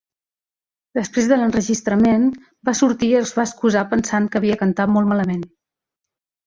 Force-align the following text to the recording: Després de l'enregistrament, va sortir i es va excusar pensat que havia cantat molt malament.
Després 0.99 1.27
de 1.31 1.37
l'enregistrament, 1.41 2.25
va 2.71 2.75
sortir 2.81 3.11
i 3.13 3.19
es 3.23 3.37
va 3.41 3.47
excusar 3.47 3.87
pensat 3.95 4.33
que 4.33 4.43
havia 4.43 4.61
cantat 4.67 4.95
molt 4.97 5.15
malament. 5.15 5.51